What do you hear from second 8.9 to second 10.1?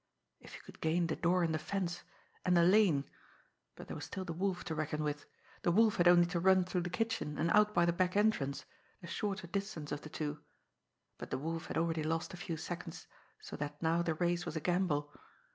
the shorter distance of the